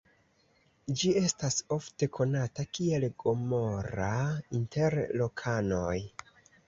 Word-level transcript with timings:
Ĝi 1.01 1.09
estas 1.19 1.57
ofte 1.75 2.09
konata 2.19 2.65
kiel 2.77 3.05
"Gomora" 3.25 4.11
inter 4.61 4.97
lokanoj. 5.23 5.99